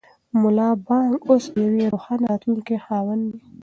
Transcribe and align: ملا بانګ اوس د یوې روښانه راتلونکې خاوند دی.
ملا 0.41 0.69
بانګ 0.85 1.13
اوس 1.29 1.43
د 1.53 1.55
یوې 1.67 1.83
روښانه 1.93 2.25
راتلونکې 2.31 2.75
خاوند 2.85 3.23
دی. 3.29 3.37